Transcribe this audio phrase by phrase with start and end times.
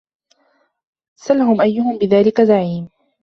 [1.15, 2.89] سَلهُم أَيُّهُم بِذلِكَ زَعيمٌ